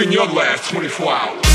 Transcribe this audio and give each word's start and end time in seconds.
in 0.00 0.12
your 0.12 0.26
last 0.26 0.70
24 0.70 1.12
hours. 1.12 1.47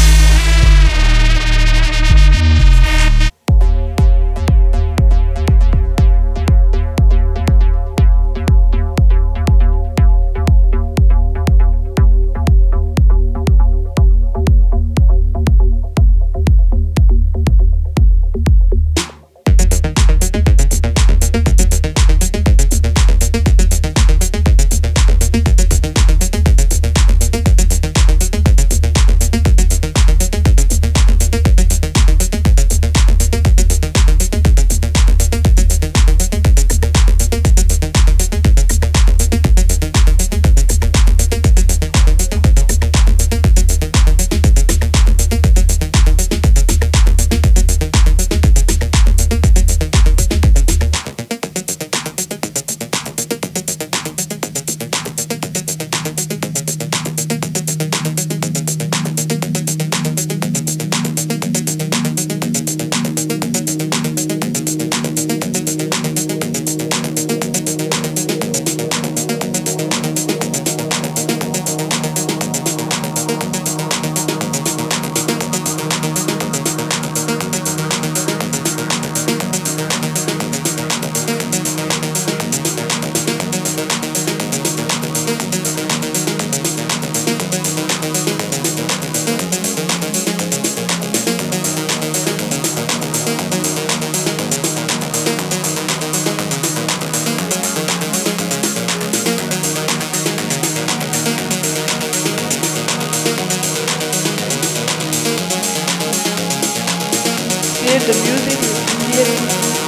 To 108.86 109.83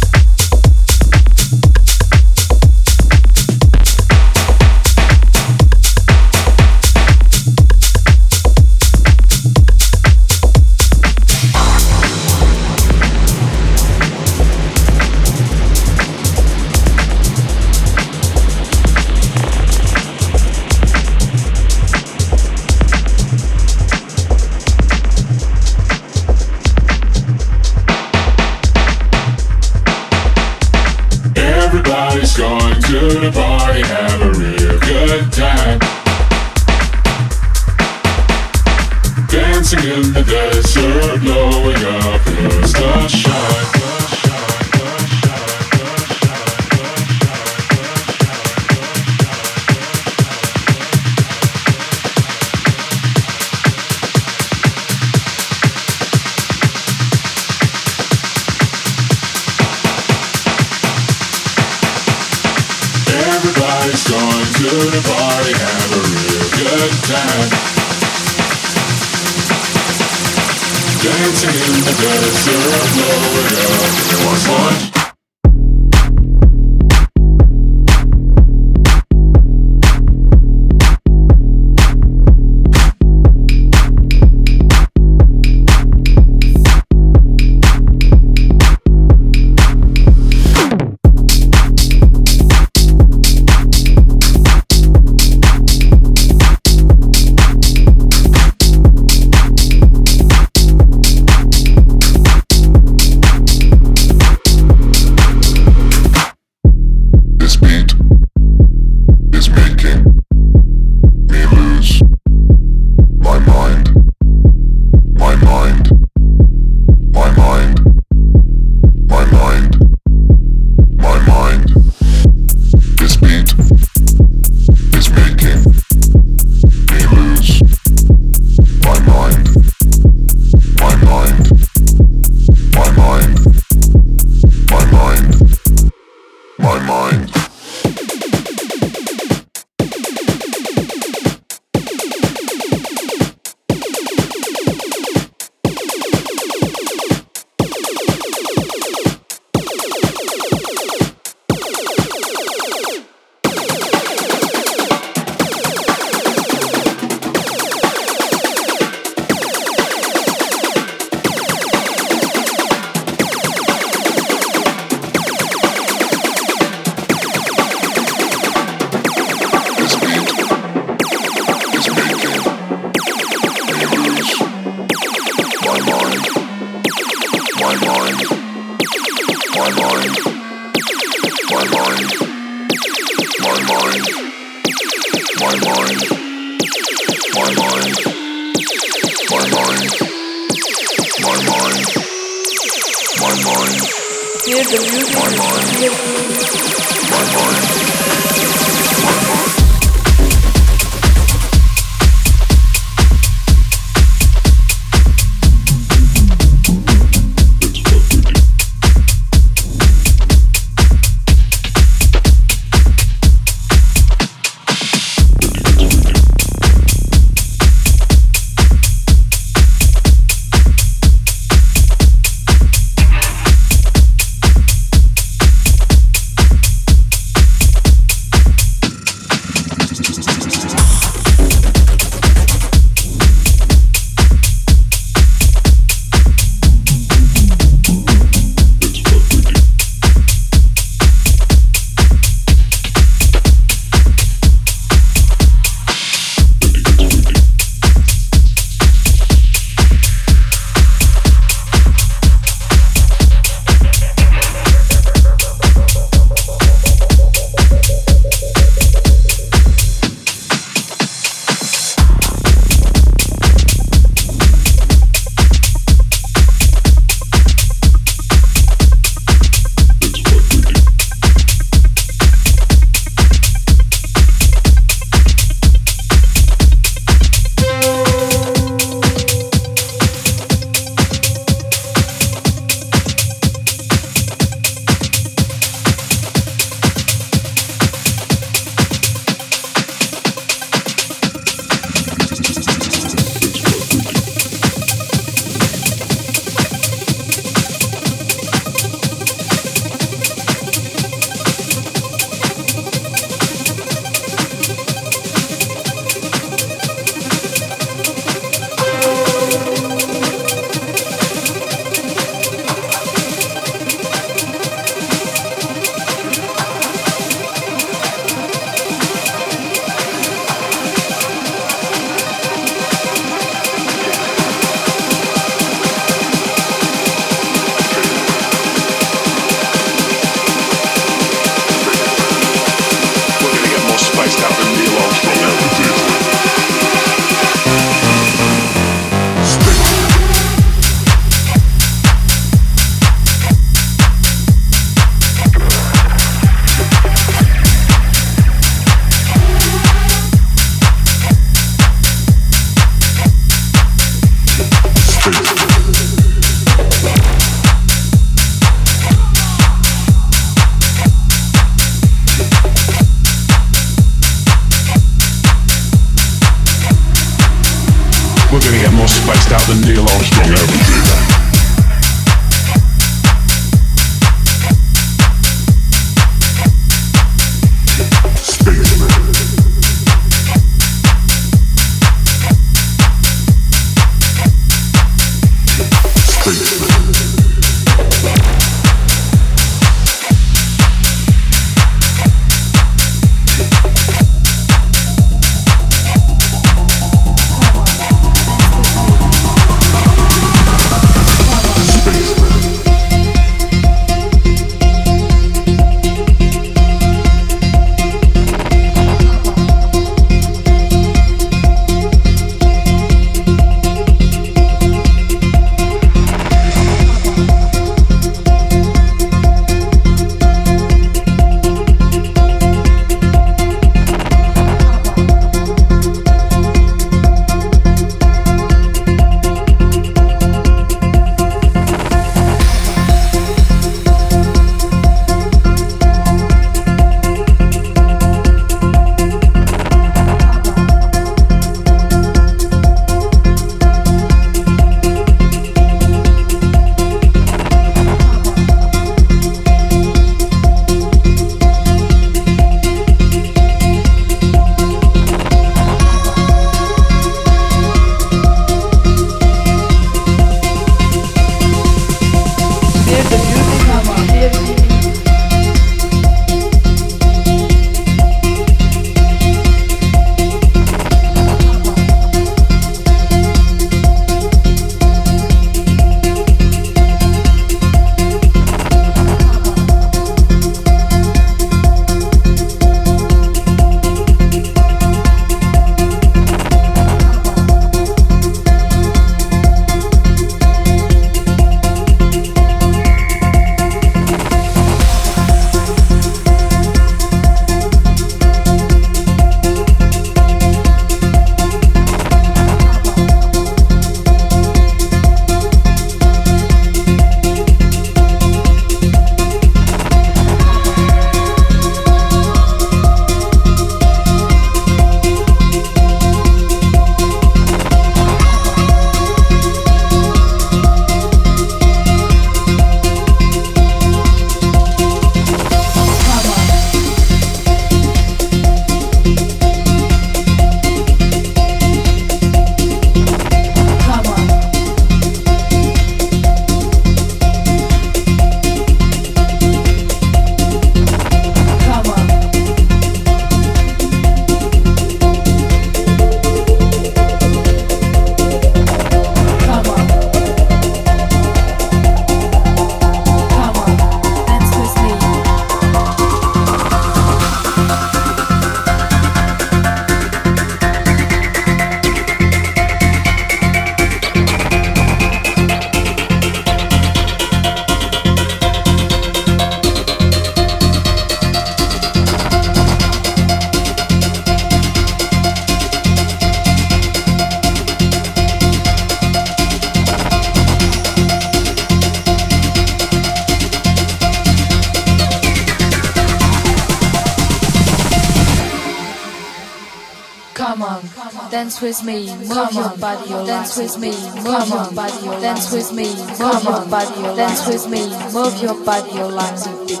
dance 591.80 592.02
with 592.02 592.06
me, 592.06 592.26
move 592.46 592.72
your 592.74 592.96
body, 592.98 593.28
dance 593.46 593.78
with 593.78 593.98
me, 593.98 594.10
move 594.42 594.68
your 594.68 594.92
body, 594.92 595.40
dance 595.40 595.72
with 595.72 595.92
me, 595.94 596.04
move 596.38 596.62
your 596.62 596.84
body, 596.90 597.22
dance 597.36 597.66
with 597.66 597.88
me, 597.88 598.06
move 598.34 598.62
your 598.62 598.84
body, 598.84 599.10
your 599.14 599.30
lines 599.30 599.66
of 599.66 599.88
beat. 599.88 600.00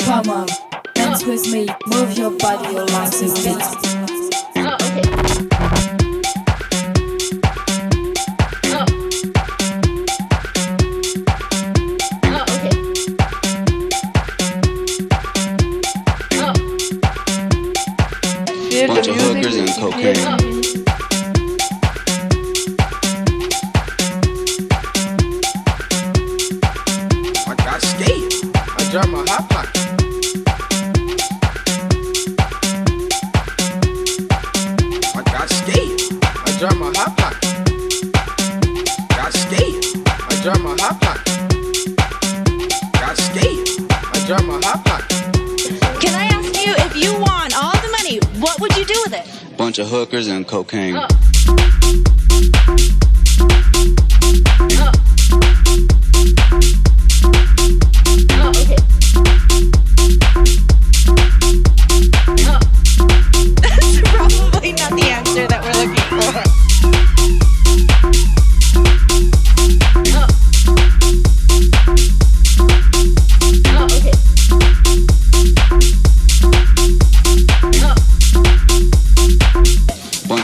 Come 0.00 0.30
on, 0.30 0.46
dance 0.94 1.26
with 1.26 1.52
me, 1.52 1.68
move 1.86 2.16
your 2.16 2.30
body, 2.30 2.72
your 2.72 2.86
lines 2.86 3.20
of 3.20 3.34
beat. 3.44 4.19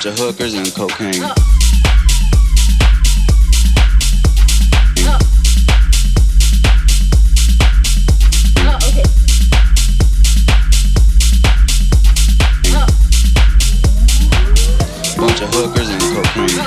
bunch 0.06 0.20
of 0.20 0.24
hookers 0.24 0.54
and 0.54 0.72
cocaine. 0.72 1.20
Bunch 15.16 15.40
of 15.40 15.54
hookers 15.54 15.88
and 15.88 16.02
cocaine. 16.14 16.65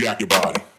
jack 0.00 0.18
your 0.20 0.28
body. 0.28 0.69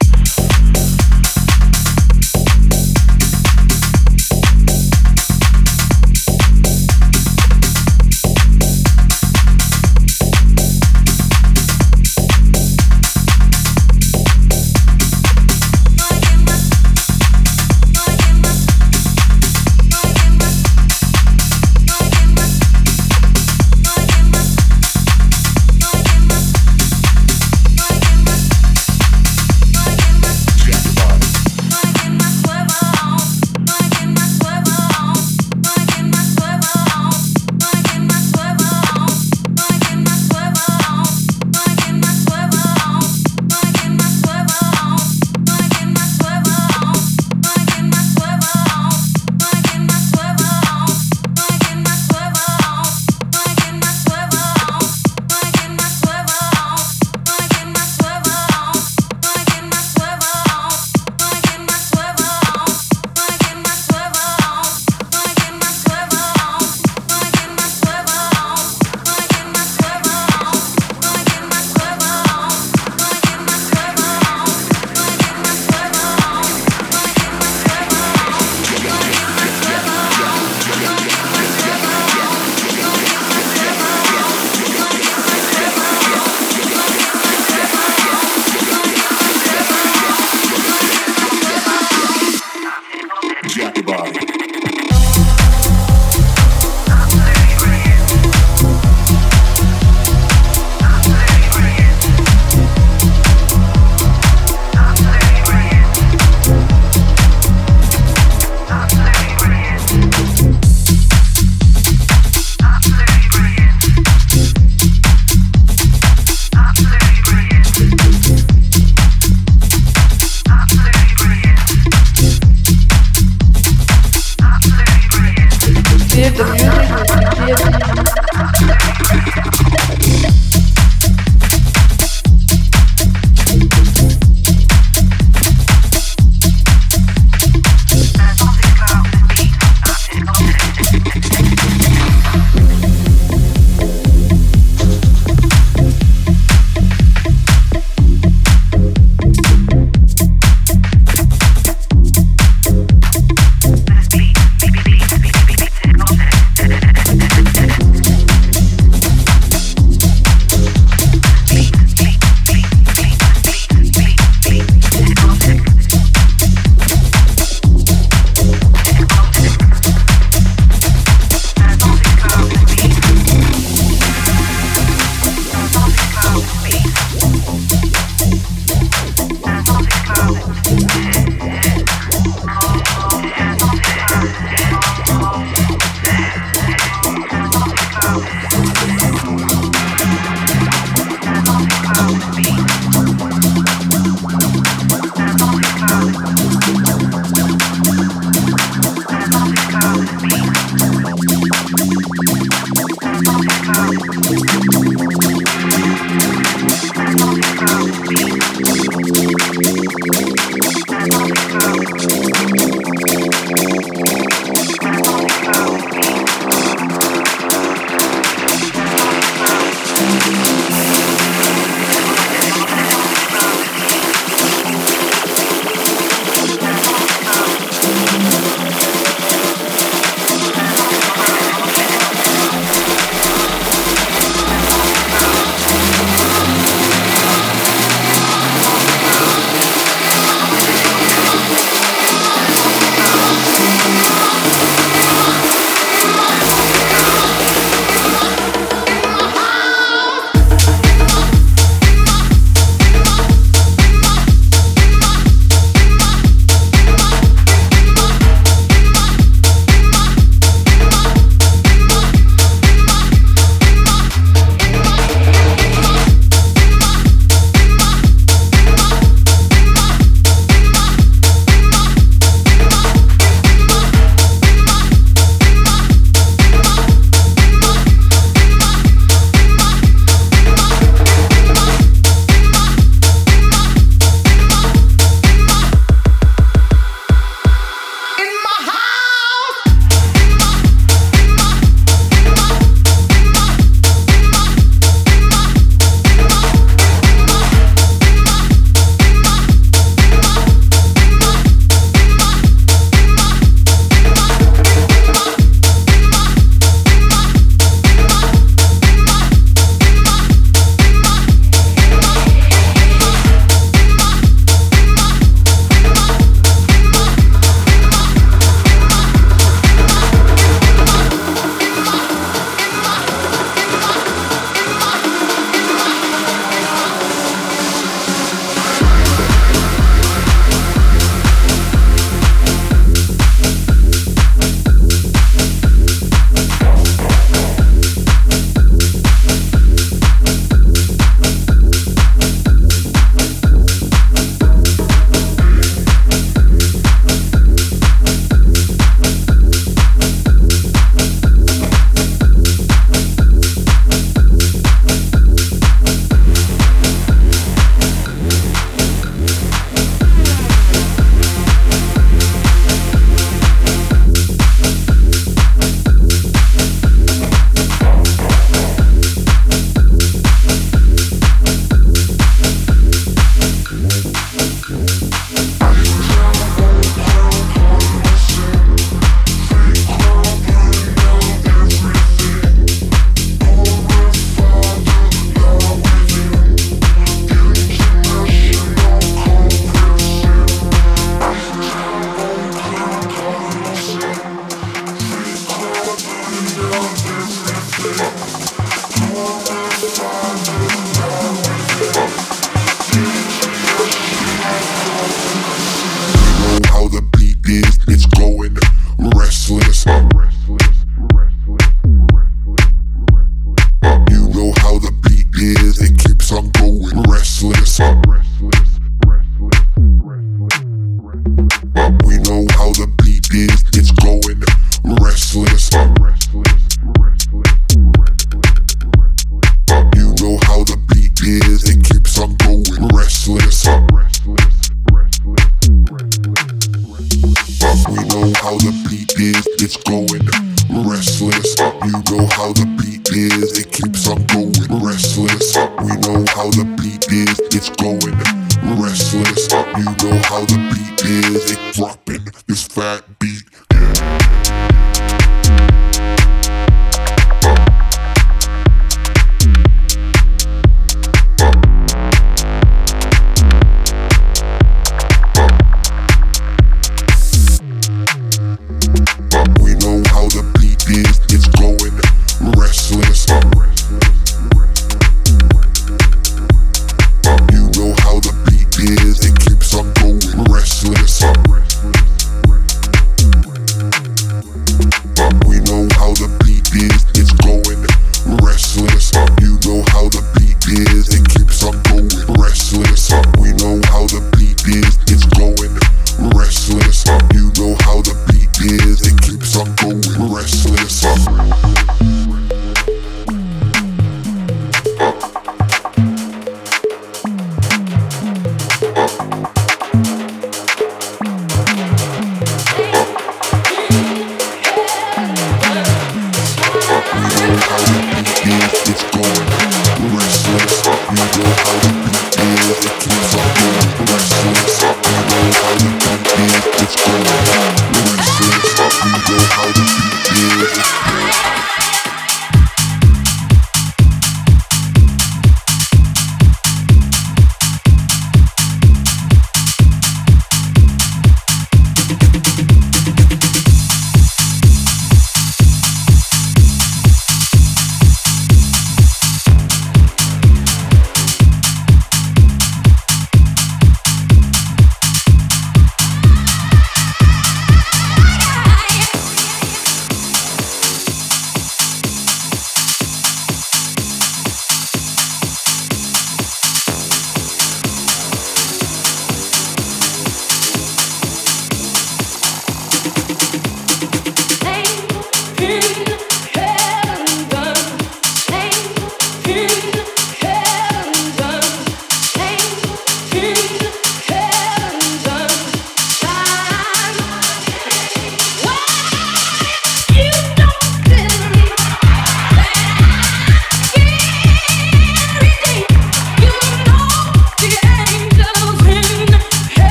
music 451.41 451.59
dropping. 451.73 452.25
This 452.47 452.67
fat 452.67 453.03
beat 453.19 453.43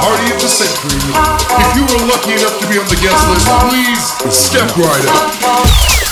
Party 0.00 0.32
of 0.32 0.40
the 0.40 0.48
century. 0.48 0.96
If 1.60 1.76
you 1.76 1.84
were 1.84 2.08
lucky 2.08 2.32
enough 2.32 2.58
to 2.60 2.66
be 2.68 2.78
on 2.78 2.88
the 2.88 2.96
guest 2.96 3.20
list, 3.28 3.46
please 3.68 4.34
step 4.34 4.74
right 4.76 5.04
up. 5.12 6.09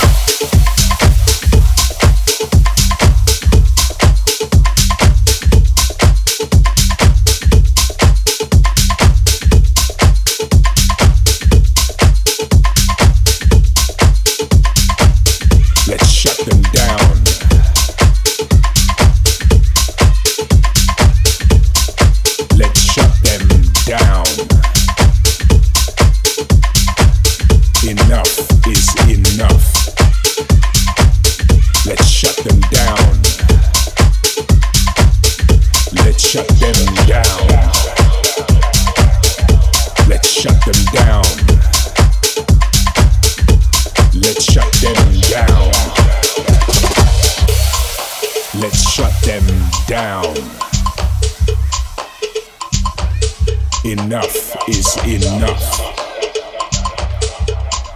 Is 54.69 54.95
enough. 55.07 55.77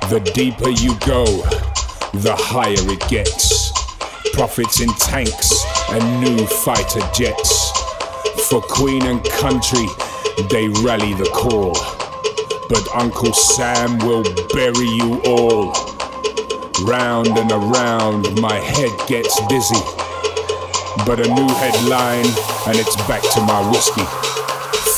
The 0.10 0.20
deeper 0.34 0.70
you 0.70 0.98
go, 1.06 1.26
the 2.18 2.36
higher 2.36 2.74
it 2.90 3.08
gets. 3.10 3.72
Profits 4.34 4.82
in 4.82 4.90
tanks 4.96 5.64
and 5.90 6.22
new 6.22 6.46
fighter 6.48 7.02
jets. 7.14 7.72
For 8.50 8.62
Queen 8.62 9.06
and 9.06 9.24
country, 9.24 9.86
they 10.50 10.68
rally 10.82 11.14
the 11.14 11.30
call. 11.34 11.74
But 12.70 12.88
Uncle 12.96 13.34
Sam 13.34 14.00
will 14.00 14.24
bury 14.54 14.90
you 14.98 15.22
all. 15.26 15.74
Round 16.86 17.38
and 17.38 17.52
around, 17.52 18.42
my 18.42 18.56
head 18.56 18.92
gets 19.08 19.36
dizzy. 19.48 19.84
But 21.06 21.20
a 21.20 21.28
new 21.34 21.50
headline, 21.62 22.30
and 22.66 22.78
it's 22.80 22.96
back 23.08 23.22
to 23.34 23.42
my 23.42 23.62
whiskey. 23.70 24.06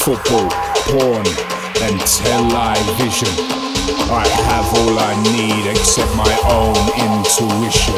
Football, 0.04 0.50
porn, 0.88 1.26
and 1.82 2.00
vision. 2.98 3.30
I 4.10 4.28
have 4.50 4.66
all 4.80 5.00
I 5.00 5.14
need 5.24 5.70
except 5.70 6.16
my 6.16 6.34
own 6.50 6.76
intuition. 7.08 7.96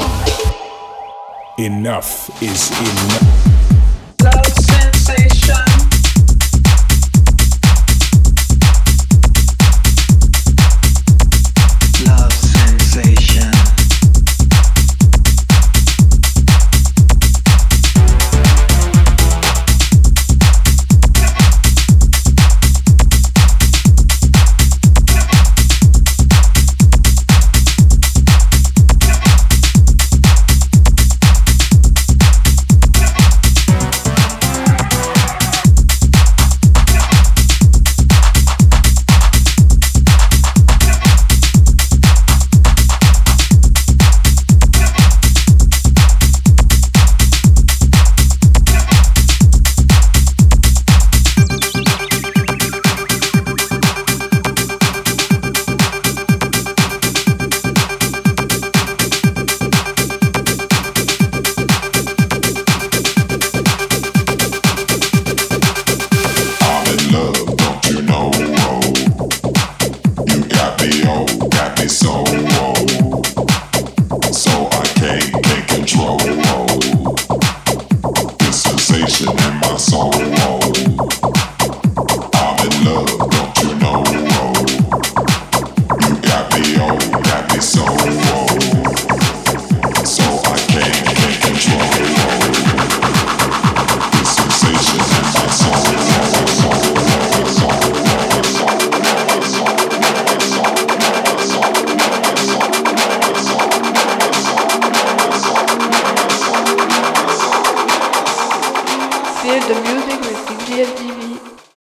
Enough 1.57 2.29
is 2.41 2.71
enough. 2.71 3.56